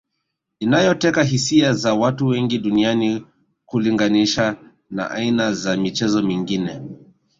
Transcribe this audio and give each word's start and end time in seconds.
inayoteka 0.59 1.23
hisia 1.23 1.73
za 1.73 1.93
watu 1.93 2.27
wengi 2.27 2.59
duniani 2.59 3.25
kulinganisha 3.65 4.55
na 4.89 5.11
aina 5.11 5.53
za 5.53 5.77
michezo 5.77 6.21
mingine 6.23 6.81